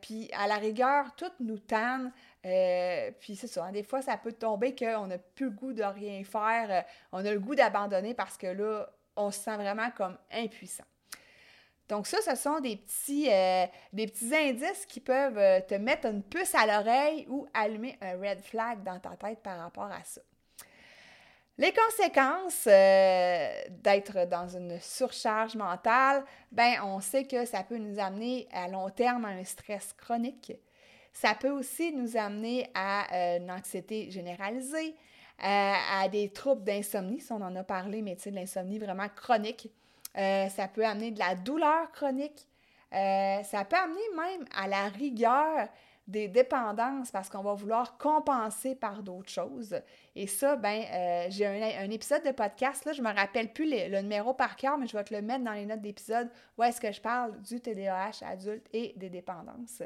puis 0.02 0.30
à 0.34 0.48
la 0.48 0.56
rigueur, 0.56 1.14
tout 1.16 1.32
nous 1.40 1.60
tanne. 1.60 2.12
Euh, 2.46 3.12
puis 3.20 3.36
c'est 3.36 3.48
ça, 3.48 3.66
hein, 3.66 3.72
des 3.72 3.84
fois, 3.84 4.02
ça 4.02 4.18
peut 4.18 4.32
tomber 4.32 4.74
qu'on 4.74 5.08
n'a 5.08 5.18
plus 5.18 5.46
le 5.46 5.52
goût 5.52 5.74
de 5.74 5.84
rien 5.84 6.24
faire, 6.24 6.72
euh, 6.72 6.82
on 7.12 7.24
a 7.24 7.32
le 7.32 7.40
goût 7.40 7.56
d'abandonner 7.56 8.14
parce 8.14 8.38
que 8.38 8.48
là, 8.48 8.90
on 9.16 9.30
se 9.30 9.40
sent 9.40 9.56
vraiment 9.58 9.92
comme 9.92 10.18
impuissant. 10.32 10.86
Donc 11.92 12.08
ça, 12.08 12.18
ce 12.22 12.36
sont 12.42 12.60
des 12.60 12.78
petits, 12.78 13.30
euh, 13.30 13.68
des 13.94 14.08
petits 14.08 14.34
indices 14.34 14.88
qui 14.88 15.00
peuvent 15.00 15.66
te 15.68 15.76
mettre 15.76 16.08
une 16.08 16.24
puce 16.24 16.56
à 16.56 16.66
l'oreille 16.66 17.28
ou 17.30 17.46
allumer 17.54 17.98
un 18.02 18.18
red 18.18 18.42
flag 18.42 18.82
dans 18.82 19.00
ta 19.00 19.12
tête 19.18 19.40
par 19.44 19.60
rapport 19.60 19.92
à 19.92 20.04
ça. 20.04 20.22
Les 21.58 21.72
conséquences 21.72 22.66
d'être 22.66 24.28
dans 24.28 24.48
une 24.48 24.80
surcharge 24.80 25.56
mentale, 25.56 26.24
ben 26.52 26.82
on 26.84 27.02
sait 27.02 27.26
que 27.26 27.46
ça 27.46 27.64
peut 27.64 27.78
nous 27.78 28.00
amener 28.00 28.48
à 28.52 28.68
long 28.68 28.90
terme 28.90 29.26
à 29.26 29.30
un 29.30 29.44
stress 29.44 29.94
chronique, 29.94 30.54
ça 31.14 31.36
peut 31.36 31.50
aussi 31.50 31.92
nous 31.92 32.18
amener 32.18 32.70
à 32.74 33.14
euh, 33.14 33.38
une 33.38 33.52
anxiété 33.52 34.10
généralisée, 34.12 34.96
euh, 35.44 35.74
à 36.02 36.08
des 36.10 36.30
troubles 36.30 36.64
d'insomnie, 36.64 37.20
si 37.20 37.32
on 37.32 37.42
en 37.42 37.56
a 37.56 37.64
parlé, 37.64 38.02
mais 38.02 38.16
tu 38.16 38.24
sais, 38.24 38.32
de 38.32 38.36
l'insomnie 38.36 38.80
vraiment 38.80 39.10
chronique. 39.10 39.70
Euh, 40.18 40.50
ça 40.50 40.68
peut 40.68 40.86
amener 40.86 41.12
de 41.12 41.20
la 41.20 41.36
douleur 41.36 41.92
chronique. 41.92 42.48
ça 42.92 43.66
peut 43.70 43.78
amener 43.78 44.02
même 44.16 44.46
à 44.56 44.68
la 44.68 44.90
rigueur 44.90 45.70
des 46.08 46.28
dépendances 46.28 47.10
parce 47.12 47.30
qu'on 47.30 47.42
va 47.42 47.54
vouloir 47.54 47.98
compenser 47.98 48.76
par 48.76 49.02
d'autres 49.02 49.30
choses. 49.30 49.80
Et 50.16 50.28
ça, 50.28 50.58
ben, 50.58 50.84
j'ai 51.30 51.46
un, 51.46 51.90
épisode 51.90 52.24
de 52.26 52.32
podcast, 52.32 52.84
là, 52.84 52.92
je 52.92 53.02
me 53.02 53.14
rappelle 53.14 53.54
plus 53.54 53.70
le 53.70 54.02
numéro 54.02 54.34
par 54.34 54.58
cœur, 54.58 54.78
mais 54.78 54.88
je 54.88 54.98
vais 54.98 55.04
te 55.06 55.14
le 55.14 55.22
mettre 55.22 55.46
dans 55.46 55.54
les 55.54 55.66
notes 55.66 55.82
d'épisode 55.82 56.30
où 56.58 56.64
est-ce 56.64 56.82
que 56.82 56.92
je 56.92 57.00
parle 57.00 57.42
du 57.44 57.62
TDAH 57.62 58.26
adulte 58.26 58.68
et 58.74 58.94
des 58.98 59.10
dépendances. 59.10 59.84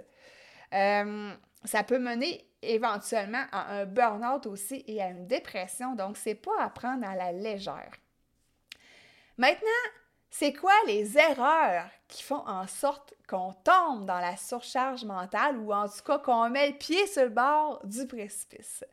Euh, 0.74 1.34
ça 1.64 1.84
peut 1.84 2.00
mener 2.00 2.46
éventuellement 2.62 3.44
à 3.52 3.74
un 3.76 3.86
burn-out 3.86 4.46
aussi 4.48 4.84
et 4.88 5.02
à 5.02 5.10
une 5.10 5.28
dépression. 5.28 5.96
Donc, 5.96 6.18
c'est 6.18 6.36
pas 6.36 6.60
à 6.60 6.70
prendre 6.70 7.08
à 7.08 7.16
la 7.16 7.32
légère. 7.32 7.92
Maintenant, 9.38 9.68
c'est 10.38 10.52
quoi 10.52 10.74
les 10.86 11.18
erreurs 11.18 11.88
qui 12.10 12.22
font 12.22 12.46
en 12.46 12.68
sorte 12.68 13.14
qu'on 13.26 13.54
tombe 13.64 14.06
dans 14.06 14.20
la 14.20 14.36
surcharge 14.36 15.06
mentale 15.06 15.58
ou 15.58 15.72
en 15.72 15.88
tout 15.88 16.04
cas 16.06 16.20
qu'on 16.20 16.50
met 16.50 16.72
le 16.72 16.78
pied 16.78 17.08
sur 17.08 17.24
le 17.24 17.30
bord 17.30 17.80
du 17.86 18.06
précipice? 18.06 18.84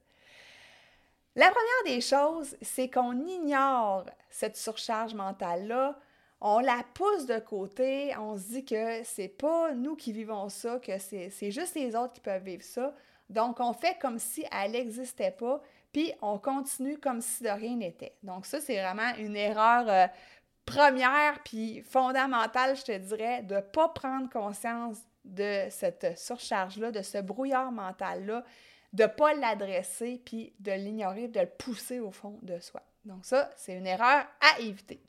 La 1.34 1.46
première 1.46 1.96
des 1.96 2.00
choses, 2.00 2.56
c'est 2.62 2.88
qu'on 2.88 3.26
ignore 3.26 4.04
cette 4.30 4.56
surcharge 4.56 5.14
mentale-là. 5.14 5.98
On 6.40 6.60
la 6.60 6.84
pousse 6.94 7.26
de 7.26 7.40
côté, 7.40 8.14
on 8.16 8.38
se 8.38 8.44
dit 8.44 8.64
que 8.64 9.02
c'est 9.02 9.26
pas 9.26 9.72
nous 9.72 9.96
qui 9.96 10.12
vivons 10.12 10.48
ça, 10.48 10.78
que 10.78 10.96
c'est 10.98 11.50
juste 11.50 11.74
les 11.74 11.96
autres 11.96 12.12
qui 12.12 12.20
peuvent 12.20 12.44
vivre 12.44 12.62
ça. 12.62 12.94
Donc, 13.30 13.58
on 13.58 13.72
fait 13.72 13.98
comme 14.00 14.20
si 14.20 14.44
elle 14.52 14.72
n'existait 14.72 15.32
pas, 15.32 15.60
puis 15.92 16.12
on 16.22 16.38
continue 16.38 16.98
comme 16.98 17.20
si 17.20 17.42
de 17.42 17.48
rien 17.48 17.74
n'était. 17.74 18.14
Donc, 18.22 18.46
ça, 18.46 18.60
c'est 18.60 18.80
vraiment 18.80 19.12
une 19.18 19.36
erreur 19.36 19.88
euh, 19.88 20.06
première 20.64 21.42
puis 21.44 21.82
fondamentale, 21.82 22.76
je 22.76 22.82
te 22.82 22.98
dirais, 22.98 23.42
de 23.42 23.56
ne 23.56 23.60
pas 23.60 23.88
prendre 23.88 24.28
conscience 24.30 24.98
de 25.24 25.66
cette 25.70 26.18
surcharge-là, 26.18 26.90
de 26.90 27.02
ce 27.02 27.18
brouillard 27.18 27.72
mental-là, 27.72 28.44
de 28.92 29.02
ne 29.02 29.08
pas 29.08 29.34
l'adresser 29.34 30.20
puis 30.24 30.52
de 30.60 30.72
l'ignorer, 30.72 31.28
de 31.28 31.40
le 31.40 31.46
pousser 31.46 32.00
au 32.00 32.10
fond 32.10 32.38
de 32.42 32.58
soi. 32.60 32.82
Donc 33.04 33.24
ça, 33.24 33.50
c'est 33.56 33.74
une 33.74 33.86
erreur 33.86 34.26
à 34.40 34.60
éviter. 34.60 35.00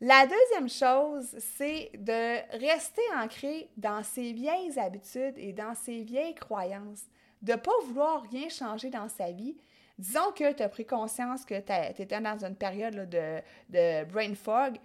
La 0.00 0.26
deuxième 0.26 0.68
chose, 0.68 1.36
c'est 1.40 1.90
de 1.94 2.58
rester 2.58 3.02
ancré 3.16 3.68
dans 3.76 4.04
ses 4.04 4.32
vieilles 4.32 4.78
habitudes 4.78 5.36
et 5.36 5.52
dans 5.52 5.74
ses 5.74 6.02
vieilles 6.02 6.36
croyances, 6.36 7.02
de 7.42 7.52
ne 7.52 7.56
pas 7.56 7.72
vouloir 7.86 8.22
rien 8.30 8.48
changer 8.48 8.90
dans 8.90 9.08
sa 9.08 9.32
vie, 9.32 9.56
Disons 9.98 10.30
que 10.32 10.52
tu 10.52 10.62
as 10.62 10.68
pris 10.68 10.86
conscience 10.86 11.44
que 11.44 11.58
tu 11.58 12.02
étais 12.02 12.20
dans 12.20 12.44
une 12.44 12.54
période 12.54 13.08
de, 13.08 13.40
de, 13.68 14.04
brain 14.04 14.34
fog, 14.34 14.76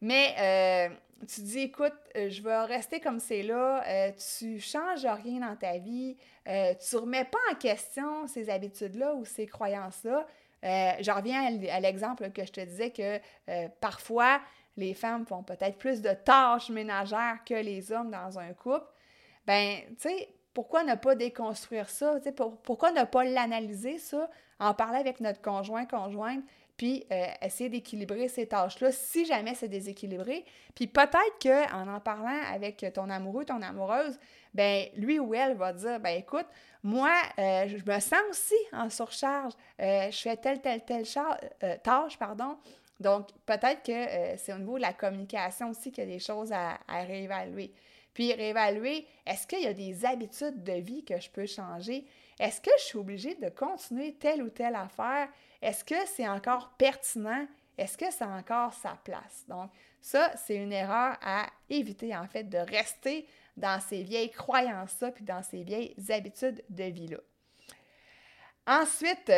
mais 0.00 0.34
euh, 0.38 0.94
tu 1.28 1.42
dis, 1.42 1.60
écoute, 1.60 1.92
euh, 2.16 2.30
je 2.30 2.42
vais 2.42 2.58
rester 2.64 2.98
comme 2.98 3.20
c'est 3.20 3.42
là, 3.42 3.84
euh, 3.86 4.12
tu 4.38 4.58
changes 4.60 5.04
rien 5.04 5.40
dans 5.40 5.56
ta 5.56 5.78
vie, 5.78 6.16
tu 6.46 6.96
remets 6.96 7.24
pas 7.24 7.38
en 7.52 7.54
question 7.54 8.26
ces 8.26 8.48
habitudes-là 8.48 9.14
ou 9.14 9.24
ces 9.24 9.46
croyances-là. 9.46 10.26
je 10.62 11.10
reviens 11.10 11.58
à 11.70 11.80
l'exemple 11.80 12.30
que 12.30 12.44
je 12.44 12.52
te 12.52 12.60
disais 12.60 12.90
que 12.90 13.18
parfois, 13.80 14.40
les 14.76 14.94
femmes 14.94 15.26
font 15.26 15.42
peut-être 15.42 15.78
plus 15.78 16.02
de 16.02 16.12
tâches 16.12 16.70
ménagères 16.70 17.38
que 17.46 17.54
les 17.54 17.92
hommes 17.92 18.10
dans 18.10 18.38
un 18.38 18.52
couple. 18.54 18.86
Ben, 19.46 19.80
tu 20.00 20.08
sais, 20.08 20.28
pourquoi 20.54 20.84
ne 20.84 20.94
pas 20.94 21.14
déconstruire 21.16 21.90
ça? 21.90 22.16
pourquoi 22.62 22.92
ne 22.92 23.04
pas 23.04 23.24
l'analyser, 23.24 23.98
ça, 23.98 24.30
en 24.60 24.72
parler 24.72 24.98
avec 24.98 25.20
notre 25.20 25.42
conjoint, 25.42 25.84
conjointe, 25.84 26.42
puis 26.76 27.04
euh, 27.12 27.26
essayer 27.42 27.68
d'équilibrer 27.68 28.28
ces 28.28 28.46
tâches-là 28.46 28.90
si 28.90 29.24
jamais 29.24 29.54
c'est 29.54 29.68
déséquilibré. 29.68 30.44
Puis 30.74 30.86
peut-être 30.86 31.38
qu'en 31.40 31.88
en 31.88 32.00
parlant 32.00 32.40
avec 32.52 32.84
ton 32.94 33.10
amoureux, 33.10 33.44
ton 33.44 33.62
amoureuse, 33.62 34.18
ben 34.54 34.86
lui 34.96 35.18
ou 35.18 35.34
elle 35.34 35.56
va 35.56 35.72
dire, 35.72 36.00
ben 36.00 36.18
écoute, 36.18 36.46
moi, 36.82 37.12
euh, 37.38 37.68
je 37.68 37.90
me 37.90 38.00
sens 38.00 38.20
aussi 38.30 38.54
en 38.72 38.90
surcharge, 38.90 39.52
euh, 39.80 40.10
je 40.10 40.18
fais 40.18 40.36
telle, 40.36 40.60
telle, 40.60 40.84
telle 40.84 41.06
tâche, 41.82 42.18
pardon. 42.18 42.56
Donc, 43.00 43.28
peut-être 43.44 43.82
que 43.82 44.36
c'est 44.38 44.52
au 44.52 44.58
niveau 44.58 44.76
de 44.76 44.82
la 44.82 44.92
communication 44.92 45.70
aussi 45.70 45.90
qu'il 45.90 46.06
des 46.06 46.20
choses 46.20 46.52
à 46.52 46.78
réévaluer. 46.88 47.72
Puis 48.14 48.32
réévaluer, 48.32 49.06
est-ce 49.26 49.46
qu'il 49.46 49.62
y 49.62 49.66
a 49.66 49.74
des 49.74 50.04
habitudes 50.04 50.62
de 50.62 50.74
vie 50.74 51.04
que 51.04 51.20
je 51.20 51.28
peux 51.28 51.46
changer? 51.46 52.06
Est-ce 52.38 52.60
que 52.60 52.70
je 52.78 52.84
suis 52.84 52.98
obligée 52.98 53.34
de 53.34 53.48
continuer 53.48 54.14
telle 54.14 54.42
ou 54.42 54.48
telle 54.48 54.76
affaire? 54.76 55.28
Est-ce 55.60 55.84
que 55.84 56.06
c'est 56.06 56.28
encore 56.28 56.70
pertinent? 56.78 57.46
Est-ce 57.76 57.98
que 57.98 58.10
ça 58.12 58.26
a 58.26 58.38
encore 58.38 58.72
sa 58.72 58.96
place? 59.04 59.44
Donc, 59.48 59.70
ça, 60.00 60.32
c'est 60.36 60.56
une 60.56 60.72
erreur 60.72 61.16
à 61.22 61.46
éviter, 61.68 62.14
en 62.14 62.26
fait, 62.28 62.44
de 62.44 62.58
rester 62.58 63.26
dans 63.56 63.80
ces 63.80 64.02
vieilles 64.02 64.30
croyances-là, 64.30 65.10
puis 65.10 65.24
dans 65.24 65.42
ces 65.42 65.62
vieilles 65.62 65.94
habitudes 66.10 66.62
de 66.68 66.84
vie-là. 66.84 67.18
Ensuite, 68.66 69.32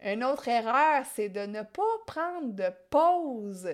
une 0.00 0.24
autre 0.24 0.48
erreur, 0.48 1.04
c'est 1.14 1.28
de 1.28 1.46
ne 1.46 1.62
pas 1.62 1.82
prendre 2.06 2.52
de 2.52 2.70
pause 2.90 3.68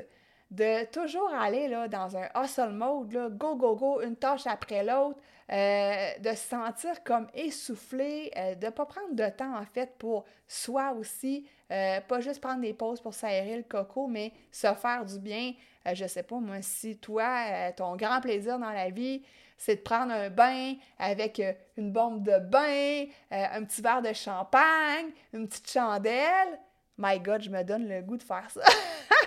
de 0.50 0.84
toujours 0.86 1.30
aller 1.32 1.68
là, 1.68 1.88
dans 1.88 2.16
un 2.16 2.28
hustle 2.34 2.70
mode, 2.70 3.12
là, 3.12 3.28
go, 3.28 3.54
go, 3.56 3.76
go, 3.76 4.00
une 4.00 4.16
tâche 4.16 4.46
après 4.46 4.82
l'autre, 4.82 5.18
euh, 5.50 6.10
de 6.20 6.30
se 6.30 6.48
sentir 6.48 7.02
comme 7.04 7.26
essoufflé, 7.32 8.30
euh, 8.36 8.54
de 8.54 8.66
ne 8.66 8.70
pas 8.70 8.84
prendre 8.84 9.14
de 9.14 9.28
temps 9.30 9.56
en 9.56 9.64
fait 9.64 9.96
pour 9.98 10.26
soi 10.46 10.92
aussi, 10.92 11.46
euh, 11.72 12.00
pas 12.02 12.20
juste 12.20 12.40
prendre 12.40 12.60
des 12.60 12.74
pauses 12.74 13.00
pour 13.00 13.14
s'aérer 13.14 13.56
le 13.56 13.62
coco, 13.62 14.06
mais 14.06 14.32
se 14.52 14.72
faire 14.74 15.04
du 15.04 15.18
bien. 15.18 15.52
je 15.90 16.06
sais 16.06 16.22
pas, 16.22 16.36
moi, 16.36 16.60
si 16.60 16.98
toi, 16.98 17.72
ton 17.72 17.96
grand 17.96 18.20
plaisir 18.20 18.58
dans 18.58 18.70
la 18.70 18.90
vie, 18.90 19.22
c'est 19.56 19.76
de 19.76 19.80
prendre 19.80 20.12
un 20.12 20.28
bain 20.28 20.74
avec 20.98 21.42
une 21.78 21.92
bombe 21.92 22.22
de 22.22 22.38
bain, 22.38 23.06
un 23.30 23.64
petit 23.64 23.80
verre 23.80 24.02
de 24.02 24.12
champagne, 24.12 25.06
une 25.32 25.48
petite 25.48 25.70
chandelle, 25.70 26.60
my 26.98 27.18
God, 27.20 27.42
je 27.42 27.50
me 27.50 27.62
donne 27.62 27.88
le 27.88 28.02
goût 28.02 28.18
de 28.18 28.22
faire 28.22 28.50
ça. 28.50 28.60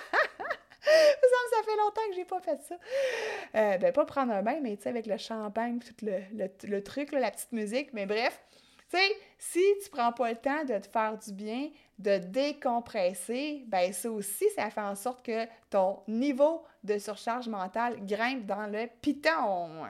ça 1.52 1.62
fait 1.64 1.76
longtemps 1.76 2.08
que 2.08 2.14
j'ai 2.14 2.24
pas 2.24 2.40
fait 2.40 2.60
ça. 2.62 2.74
Euh, 3.54 3.78
ben, 3.78 3.92
pas 3.92 4.04
prendre 4.04 4.32
un 4.32 4.42
bain, 4.42 4.58
mais 4.60 4.76
tu 4.76 4.82
sais, 4.82 4.88
avec 4.88 5.06
le 5.06 5.16
champagne, 5.16 5.78
tout 5.78 5.94
le, 6.04 6.80
truc, 6.80 7.12
la 7.12 7.30
petite 7.30 7.52
musique. 7.52 7.92
Mais 7.92 8.06
bref, 8.06 8.40
tu 8.90 8.96
sais, 8.96 9.16
si 9.38 9.62
tu 9.82 9.90
prends 9.90 10.12
pas 10.12 10.30
le 10.30 10.36
temps 10.36 10.64
de 10.64 10.78
te 10.78 10.88
faire 10.88 11.16
du 11.18 11.32
bien, 11.32 11.70
de 11.98 12.18
décompresser, 12.18 13.64
ben 13.68 13.92
ça 13.92 14.10
aussi, 14.10 14.44
ça 14.56 14.70
fait 14.70 14.80
en 14.80 14.94
sorte 14.94 15.24
que 15.24 15.46
ton 15.70 16.02
niveau 16.08 16.64
de 16.82 16.98
surcharge 16.98 17.48
mentale 17.48 18.04
grimpe 18.04 18.46
dans 18.46 18.66
le 18.66 18.88
piton. 19.00 19.86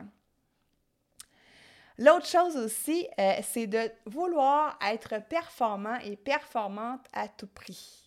L'autre 1.98 2.26
chose 2.26 2.56
aussi, 2.56 3.06
euh, 3.18 3.34
c'est 3.42 3.66
de 3.66 3.90
vouloir 4.06 4.78
être 4.90 5.22
performant 5.28 5.98
et 6.04 6.16
performante 6.16 7.06
à 7.12 7.28
tout 7.28 7.46
prix. 7.46 8.01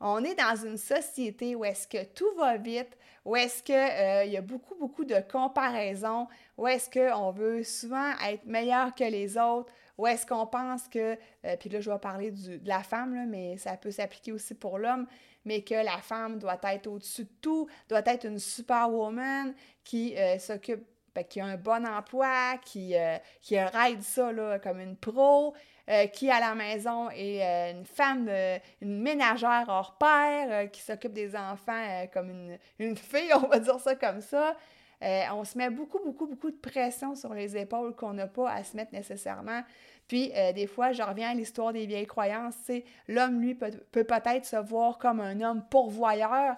On 0.00 0.22
est 0.22 0.34
dans 0.34 0.54
une 0.54 0.76
société 0.76 1.56
où 1.56 1.64
est-ce 1.64 1.88
que 1.88 2.04
tout 2.04 2.32
va 2.36 2.56
vite, 2.56 2.96
où 3.24 3.34
est-ce 3.34 3.62
qu'il 3.62 3.74
euh, 3.74 4.24
y 4.24 4.36
a 4.36 4.40
beaucoup, 4.40 4.76
beaucoup 4.76 5.04
de 5.04 5.16
comparaisons, 5.30 6.28
où 6.56 6.68
est-ce 6.68 6.88
qu'on 6.88 7.32
veut 7.32 7.64
souvent 7.64 8.12
être 8.26 8.46
meilleur 8.46 8.94
que 8.94 9.04
les 9.04 9.36
autres, 9.36 9.72
où 9.96 10.06
est-ce 10.06 10.24
qu'on 10.24 10.46
pense 10.46 10.86
que, 10.86 11.18
euh, 11.44 11.56
puis 11.58 11.68
là 11.68 11.80
je 11.80 11.90
vais 11.90 11.98
parler 11.98 12.30
de 12.30 12.60
la 12.68 12.82
femme, 12.82 13.28
mais 13.28 13.56
ça 13.56 13.76
peut 13.76 13.90
s'appliquer 13.90 14.32
aussi 14.32 14.54
pour 14.54 14.78
l'homme, 14.78 15.06
mais 15.44 15.62
que 15.62 15.74
la 15.74 15.98
femme 15.98 16.38
doit 16.38 16.60
être 16.64 16.86
au-dessus 16.86 17.24
de 17.24 17.32
tout, 17.40 17.68
doit 17.88 18.02
être 18.06 18.24
une 18.24 18.38
superwoman 18.38 19.52
qui 19.82 20.16
euh, 20.16 20.38
s'occupe 20.38 20.84
ben, 21.14 21.24
qui 21.24 21.40
a 21.40 21.46
un 21.46 21.56
bon 21.56 21.84
emploi, 21.86 22.58
qui, 22.64 22.94
qui 23.40 23.58
ride 23.58 24.02
ça 24.02 24.30
comme 24.62 24.78
une 24.78 24.94
pro, 24.94 25.54
euh, 25.88 26.06
qui 26.06 26.30
à 26.30 26.38
la 26.38 26.54
maison 26.54 27.08
est 27.08 27.42
euh, 27.42 27.72
une 27.72 27.86
femme, 27.86 28.26
euh, 28.28 28.58
une 28.82 29.00
ménagère 29.00 29.64
hors 29.68 29.96
pair, 29.96 30.70
qui 30.70 30.82
s'occupe 30.82 31.14
des 31.14 31.34
enfants 31.34 32.06
comme 32.12 32.28
une, 32.28 32.58
une, 32.78 32.96
fille, 32.96 33.32
on 33.34 33.46
va 33.46 33.58
dire 33.58 33.80
ça 33.80 33.94
comme 33.94 34.20
ça. 34.20 34.54
on 35.00 35.44
se 35.44 35.56
met 35.56 35.70
beaucoup, 35.70 35.98
beaucoup, 36.04 36.26
beaucoup 36.26 36.50
de 36.50 36.58
pression 36.58 37.14
sur 37.14 37.32
les 37.32 37.56
épaules 37.56 37.94
qu'on 37.94 38.12
n'a 38.12 38.26
pas 38.26 38.50
à 38.50 38.64
se 38.64 38.76
mettre 38.76 38.92
nécessairement. 38.92 39.62
Puis, 40.06 40.32
des 40.54 40.66
fois, 40.66 40.92
je 40.92 41.02
reviens 41.02 41.30
à 41.30 41.34
l'histoire 41.34 41.72
des 41.72 41.84
vieilles 41.84 42.06
croyances. 42.06 42.70
L'homme, 43.08 43.40
lui, 43.40 43.54
peut, 43.54 43.70
peut 43.92 44.04
peut-être 44.04 44.46
se 44.46 44.56
voir 44.56 44.96
comme 44.96 45.20
un 45.20 45.40
homme 45.42 45.62
pourvoyeur. 45.70 46.54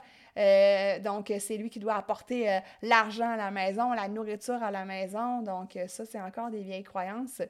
donc, 1.03 1.33
c'est 1.39 1.57
lui 1.57 1.69
qui 1.69 1.81
doit 1.81 1.95
apporter 1.95 2.61
l'argent 2.83 3.31
à 3.31 3.37
la 3.37 3.51
maison, 3.51 3.93
la 3.93 4.09
nourriture 4.09 4.63
à 4.63 4.71
la 4.71 4.85
maison. 4.85 5.43
Donc, 5.43 5.77
ça, 5.89 6.05
c'est 6.05 6.21
encore 6.21 6.51
des 6.51 6.63
vieilles 6.63 6.85
croyances. 6.85 7.43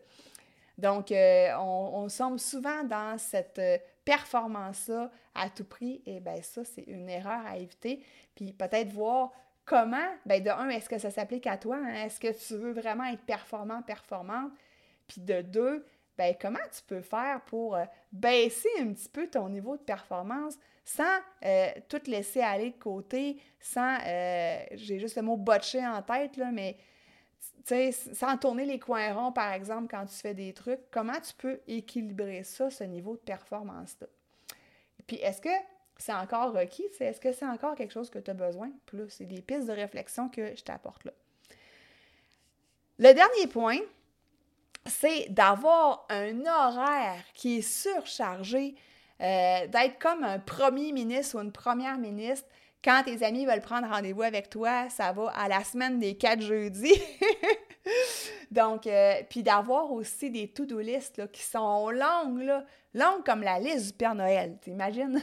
Donc, 0.80 1.12
euh, 1.12 1.54
on, 1.58 2.08
sombre 2.08 2.40
souvent 2.40 2.82
dans 2.84 3.18
cette 3.18 3.58
euh, 3.58 3.78
performance-là 4.04 5.10
à 5.34 5.50
tout 5.50 5.64
prix. 5.64 6.02
Et 6.06 6.20
bien, 6.20 6.40
ça, 6.42 6.64
c'est 6.64 6.82
une 6.82 7.08
erreur 7.08 7.42
à 7.46 7.58
éviter. 7.58 8.02
Puis 8.34 8.52
peut-être 8.52 8.88
voir 8.88 9.30
comment, 9.66 10.08
bien, 10.25 10.40
de 10.40 10.49
un, 10.49 10.68
est-ce 10.70 10.88
que 10.88 10.99
ça 10.99 11.10
s'applique 11.10 11.46
à 11.46 11.58
toi? 11.58 11.76
Hein? 11.76 12.06
Est-ce 12.06 12.18
que 12.18 12.32
tu 12.32 12.54
veux 12.54 12.72
vraiment 12.72 13.04
être 13.04 13.22
performant, 13.22 13.82
performante? 13.82 14.52
Puis 15.06 15.20
de 15.20 15.42
deux, 15.42 15.84
bien, 16.16 16.32
comment 16.40 16.58
tu 16.75 16.82
peux 16.87 17.02
faire 17.02 17.42
pour 17.42 17.76
euh, 17.76 17.84
baisser 18.10 18.70
un 18.80 18.92
petit 18.92 19.08
peu 19.08 19.28
ton 19.28 19.49
niveau 19.50 19.76
de 19.76 19.82
performance 19.82 20.54
sans 20.82 21.20
tout 21.88 22.00
laisser 22.06 22.40
aller 22.40 22.70
de 22.70 22.78
côté, 22.78 23.40
sans, 23.60 23.96
j'ai 24.72 24.99
juste 24.99 25.14
le 25.14 25.22
mot 25.22 25.37
botcher 25.37 25.87
en 25.87 26.02
tête, 26.02 26.37
là, 26.37 26.50
mais 26.50 26.76
sais, 27.64 27.92
sans 27.92 28.37
tourner 28.37 28.64
les 28.64 28.78
coins 28.78 29.12
ronds, 29.12 29.32
par 29.32 29.52
exemple, 29.52 29.88
quand 29.90 30.06
tu 30.06 30.16
fais 30.16 30.35
des 30.35 30.52
trucs, 30.52 30.80
comment 30.90 31.20
tu 31.20 31.32
peux 31.35 31.61
équilibrer 31.66 32.42
ça, 32.42 32.70
ce 32.70 32.85
niveau 32.85 33.14
de 33.14 33.20
performance-là? 33.20 34.06
Puis, 35.06 35.16
est-ce 35.16 35.40
que 35.40 35.49
c'est 35.97 36.12
encore 36.12 36.52
requis? 36.52 36.87
Est-ce 37.00 37.20
que 37.20 37.32
c'est 37.32 37.47
encore 37.47 37.75
quelque 37.75 37.92
chose 37.92 38.11
que 38.11 38.18
tu 38.18 38.30
as 38.30 38.35
besoin? 38.35 38.70
Plus, 38.87 39.09
c'est 39.11 39.26
des 39.26 39.42
pistes 39.42 39.66
de 39.66 39.73
réflexion 39.73 40.28
que 40.28 40.54
je 40.54 40.62
t'apporte 40.62 41.04
là. 41.04 41.12
Le 42.99 43.12
dernier 43.14 43.47
point, 43.47 43.78
c'est 44.87 45.28
d'avoir 45.30 46.06
un 46.11 46.40
horaire 46.40 47.23
qui 47.35 47.59
est 47.59 47.62
surchargé, 47.62 48.75
euh, 49.20 49.66
d'être 49.66 49.99
comme 49.99 50.25
un 50.25 50.38
premier 50.38 50.92
ministre 50.92 51.37
ou 51.37 51.40
une 51.40 51.52
première 51.52 51.99
ministre. 51.99 52.49
Quand 52.82 53.02
tes 53.04 53.22
amis 53.22 53.44
veulent 53.44 53.60
prendre 53.60 53.88
rendez-vous 53.88 54.22
avec 54.22 54.49
toi, 54.49 54.88
ça 54.88 55.12
va 55.12 55.30
à 55.37 55.49
la 55.49 55.62
semaine 55.64 55.99
des 55.99 56.16
quatre 56.16 56.40
jeudis. 56.40 57.00
Donc, 58.50 58.87
euh, 58.87 59.22
puis 59.28 59.42
d'avoir 59.42 59.92
aussi 59.92 60.30
des 60.30 60.49
to-do 60.49 60.80
list 60.80 61.30
qui 61.30 61.42
sont 61.42 61.90
longues, 61.90 62.42
là, 62.42 62.64
longues 62.94 63.25
comme 63.25 63.42
la 63.42 63.58
liste 63.58 63.88
du 63.88 63.92
Père 63.92 64.14
Noël, 64.14 64.56
t'imagines? 64.60 65.20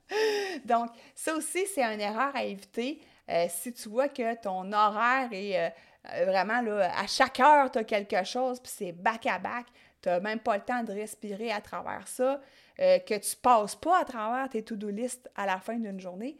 Donc, 0.64 0.90
ça 1.14 1.34
aussi, 1.34 1.64
c'est 1.66 1.82
une 1.82 2.00
erreur 2.00 2.34
à 2.34 2.44
éviter. 2.44 3.00
Euh, 3.28 3.46
si 3.48 3.72
tu 3.72 3.88
vois 3.88 4.08
que 4.08 4.34
ton 4.40 4.72
horaire 4.72 5.28
est 5.30 5.66
euh, 5.66 6.24
vraiment, 6.24 6.60
là, 6.60 6.90
à 6.98 7.06
chaque 7.06 7.38
heure, 7.38 7.70
tu 7.70 7.78
as 7.78 7.84
quelque 7.84 8.24
chose, 8.24 8.60
puis 8.60 8.72
c'est 8.74 8.92
back-à-back, 8.92 9.66
tu 10.02 10.08
n'as 10.08 10.18
même 10.18 10.40
pas 10.40 10.56
le 10.56 10.64
temps 10.64 10.82
de 10.82 10.92
respirer 10.92 11.52
à 11.52 11.60
travers 11.60 12.08
ça, 12.08 12.40
que 12.78 13.18
tu 13.18 13.36
passes 13.36 13.76
pas 13.76 14.00
à 14.00 14.04
travers 14.06 14.48
tes 14.48 14.62
to-do 14.62 14.88
list 14.88 15.30
à 15.36 15.44
la 15.44 15.58
fin 15.58 15.76
d'une 15.76 16.00
journée, 16.00 16.38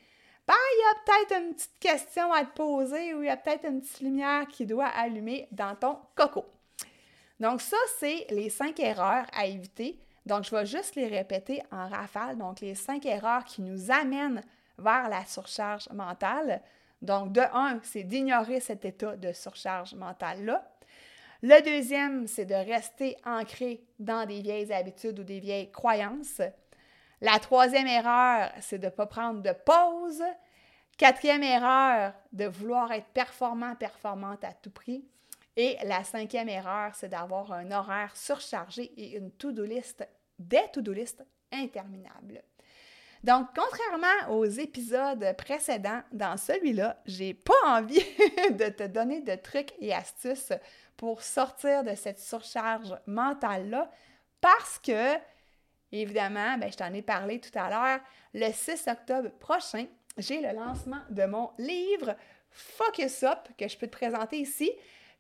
ben, 0.51 0.57
il 0.75 0.79
y 0.81 0.83
a 0.83 1.27
peut-être 1.29 1.43
une 1.43 1.55
petite 1.55 1.79
question 1.79 2.33
à 2.33 2.45
te 2.45 2.57
poser 2.57 3.15
ou 3.15 3.23
il 3.23 3.27
y 3.27 3.31
a 3.31 3.37
peut-être 3.37 3.67
une 3.67 3.81
petite 3.81 4.01
lumière 4.01 4.49
qui 4.49 4.67
doit 4.67 4.89
allumer 4.89 5.47
dans 5.53 5.77
ton 5.77 5.97
coco. 6.17 6.45
Donc, 7.39 7.61
ça, 7.61 7.77
c'est 8.01 8.27
les 8.31 8.51
cinq 8.51 8.81
erreurs 8.81 9.27
à 9.33 9.47
éviter. 9.47 10.01
Donc, 10.27 10.43
je 10.43 10.51
vais 10.51 10.67
juste 10.67 10.97
les 10.97 11.07
répéter 11.07 11.63
en 11.71 11.89
rafale. 11.89 12.37
Donc, 12.37 12.61
les 12.61 12.75
cinq 12.75 13.07
erreurs 13.07 13.45
qui 13.45 13.63
nous 13.63 13.93
amènent 13.93 14.43
vers 14.77 15.09
la 15.09 15.25
surcharge 15.25 15.89
mentale. 15.91 16.61
Donc, 17.01 17.31
de 17.31 17.43
un, 17.53 17.79
c'est 17.85 18.03
d'ignorer 18.03 18.59
cet 18.59 18.85
état 18.85 19.15
de 19.15 19.33
surcharge 19.33 19.95
mentale-là. 19.95 20.69
Le 21.43 21.63
deuxième, 21.63 22.27
c'est 22.27 22.45
de 22.45 22.55
rester 22.55 23.17
ancré 23.25 23.85
dans 24.01 24.27
des 24.27 24.41
vieilles 24.41 24.73
habitudes 24.73 25.21
ou 25.21 25.23
des 25.23 25.39
vieilles 25.39 25.71
croyances. 25.71 26.43
La 27.21 27.39
troisième 27.39 27.87
erreur, 27.87 28.51
c'est 28.61 28.79
de 28.79 28.87
ne 28.87 28.91
pas 28.91 29.07
prendre 29.07 29.43
de 29.43 29.53
pause. 29.53 30.23
Quatrième 30.97 31.43
erreur, 31.43 32.15
de 32.33 32.47
vouloir 32.47 32.93
être 32.93 33.09
performant, 33.09 33.75
performante 33.75 34.45
à 34.45 34.53
tout 34.53 34.71
prix. 34.71 35.05
Et 35.57 35.77
la 35.85 36.05
cinquième 36.05 36.49
erreur, 36.49 36.95
c'est 36.95 37.09
d'avoir 37.09 37.53
un 37.53 37.71
horaire 37.71 38.17
surchargé 38.17 38.85
et 38.97 39.17
une 39.17 39.31
to-do 39.33 39.65
list, 39.65 40.07
des 40.39 40.65
to-do 40.73 40.93
list 40.93 41.25
interminables. 41.53 42.43
Donc, 43.23 43.49
contrairement 43.55 44.35
aux 44.35 44.47
épisodes 44.47 45.35
précédents, 45.37 46.01
dans 46.13 46.39
celui-là, 46.39 47.03
j'ai 47.05 47.35
pas 47.35 47.53
envie 47.67 48.03
de 48.51 48.69
te 48.71 48.87
donner 48.87 49.21
de 49.21 49.35
trucs 49.35 49.75
et 49.79 49.93
astuces 49.93 50.53
pour 50.97 51.23
sortir 51.23 51.85
de 51.85 51.95
cette 51.95 52.19
surcharge 52.19 52.95
mentale-là 53.07 53.91
parce 54.41 54.79
que 54.79 55.17
Évidemment, 55.93 56.57
ben, 56.59 56.71
je 56.71 56.77
t'en 56.77 56.93
ai 56.93 57.03
parlé 57.03 57.41
tout 57.41 57.57
à 57.59 57.69
l'heure, 57.69 58.01
le 58.35 58.53
6 58.53 58.87
octobre 58.89 59.31
prochain, 59.39 59.87
j'ai 60.19 60.41
le 60.41 60.53
lancement 60.53 61.01
de 61.11 61.25
mon 61.25 61.51
livre 61.59 62.15
Focus 62.51 63.23
Up 63.23 63.49
que 63.59 63.69
je 63.69 63.77
peux 63.77 63.87
te 63.87 63.97
présenter 63.97 64.39
ici. 64.39 64.71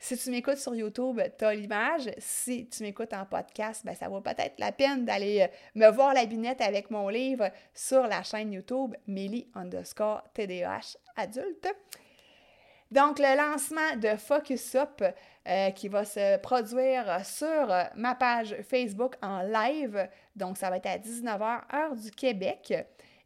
Si 0.03 0.17
tu 0.17 0.31
m'écoutes 0.31 0.57
sur 0.57 0.75
YouTube, 0.75 1.21
tu 1.39 1.45
as 1.45 1.55
l'image. 1.55 2.11
Si 2.19 2.67
tu 2.69 2.83
m'écoutes 2.83 3.13
en 3.13 3.27
podcast, 3.27 3.85
ben, 3.85 3.95
ça 3.95 4.09
vaut 4.09 4.23
peut-être 4.23 4.55
la 4.59 4.73
peine 4.73 5.05
d'aller 5.05 5.43
euh, 5.43 5.47
me 5.75 5.91
voir 5.91 6.15
la 6.15 6.25
binette 6.25 6.63
avec 6.63 6.91
mon 6.91 7.09
livre 7.09 7.51
sur 7.75 8.07
la 8.07 8.23
chaîne 8.23 8.51
YouTube 8.51 8.95
Mélie 9.07 9.51
underscore 9.55 10.23
TDAH 10.33 10.97
adulte. 11.17 11.69
Donc, 12.91 13.19
le 13.19 13.37
lancement 13.37 13.97
de 13.97 14.17
Focus 14.17 14.75
Up 14.75 15.03
euh, 15.49 15.71
qui 15.71 15.89
va 15.89 16.05
se 16.05 16.37
produire 16.37 17.25
sur 17.25 17.75
ma 17.97 18.15
page 18.15 18.55
Facebook 18.69 19.15
en 19.23 19.41
live. 19.41 20.07
Donc, 20.37 20.59
ça 20.59 20.69
va 20.69 20.77
être 20.77 20.87
à 20.87 20.99
19h, 20.99 21.61
heure 21.75 21.97
du 21.97 22.11
Québec. 22.11 22.75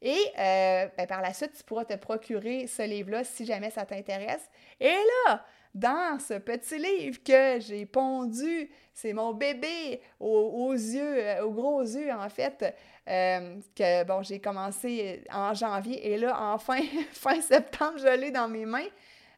Et 0.00 0.20
euh, 0.38 0.86
ben, 0.96 1.06
par 1.08 1.22
la 1.22 1.32
suite, 1.32 1.54
tu 1.56 1.64
pourras 1.64 1.84
te 1.84 1.94
procurer 1.94 2.68
ce 2.68 2.82
livre-là 2.82 3.24
si 3.24 3.44
jamais 3.44 3.70
ça 3.70 3.84
t'intéresse. 3.84 4.48
Et 4.78 4.94
là, 5.26 5.44
dans 5.74 6.20
ce 6.20 6.34
petit 6.34 6.78
livre 6.78 7.20
que 7.24 7.58
j'ai 7.58 7.84
pondu, 7.84 8.70
c'est 8.92 9.12
mon 9.12 9.32
bébé 9.32 10.00
aux, 10.20 10.72
yeux, 10.72 11.18
euh, 11.18 11.44
aux 11.44 11.50
gros 11.50 11.82
yeux 11.82 12.12
en 12.12 12.28
fait, 12.28 12.76
que 13.06 14.04
bon, 14.04 14.22
j'ai 14.22 14.38
commencé 14.38 15.24
en 15.32 15.52
janvier 15.52 16.12
et 16.12 16.16
là, 16.16 16.52
enfin, 16.54 16.78
fin 17.12 17.40
septembre, 17.40 17.98
je 17.98 18.16
l'ai 18.16 18.30
dans 18.30 18.48
mes 18.48 18.66
mains. 18.66 18.86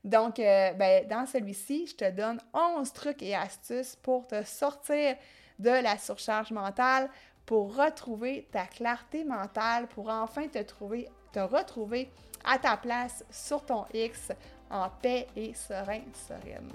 Donc, 0.05 0.39
euh, 0.39 0.73
ben, 0.73 1.07
dans 1.09 1.27
celui-ci, 1.27 1.87
je 1.87 1.95
te 1.95 2.11
donne 2.11 2.41
11 2.55 2.93
trucs 2.93 3.23
et 3.23 3.35
astuces 3.35 3.97
pour 3.97 4.27
te 4.27 4.43
sortir 4.45 5.17
de 5.59 5.71
la 5.71 5.99
surcharge 5.99 6.53
mentale, 6.53 7.09
pour 7.45 7.77
retrouver 7.77 8.49
ta 8.53 8.67
clarté 8.67 9.25
mentale, 9.25 9.87
pour 9.89 10.09
enfin 10.09 10.49
te, 10.49 10.63
trouver, 10.63 11.09
te 11.33 11.41
retrouver 11.41 12.11
à 12.45 12.59
ta 12.59 12.77
place 12.77 13.25
sur 13.31 13.65
ton 13.65 13.85
X 13.93 14.33
en 14.71 14.89
paix 15.03 15.27
et 15.37 15.55
serein, 15.55 16.03
sereine. 16.29 16.73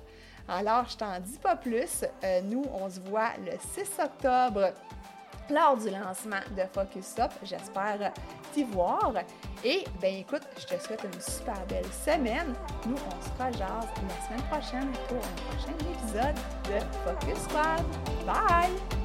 Alors, 0.48 0.88
je 0.90 0.98
t'en 0.98 1.20
dis 1.20 1.38
pas 1.38 1.56
plus. 1.56 2.04
Euh, 2.24 2.42
nous, 2.42 2.66
on 2.74 2.90
se 2.90 3.00
voit 3.00 3.32
le 3.46 3.52
6 3.74 4.00
octobre 4.04 4.74
lors 5.52 5.78
du 5.78 5.90
lancement 5.90 6.42
de 6.56 6.64
Focus 6.74 7.20
Up. 7.20 7.32
J'espère 7.44 8.12
t'y 8.54 8.64
voir. 8.64 9.14
Et 9.64 9.84
ben 10.02 10.16
écoute, 10.16 10.44
je 10.58 10.76
te 10.76 10.82
souhaite 10.82 11.04
une 11.04 11.22
super 11.22 11.66
belle 11.68 11.86
semaine. 12.06 12.54
Nous, 12.86 12.96
on 12.96 13.22
se 13.22 13.44
rejase 13.44 13.88
la 14.08 14.26
semaine 14.26 14.48
prochaine 14.50 14.92
pour 15.08 15.18
un 15.18 15.52
prochain 15.52 15.76
épisode 15.92 16.36
de 16.66 16.80
Focus 17.04 17.44
Squad. 17.44 17.86
Bye! 18.26 19.01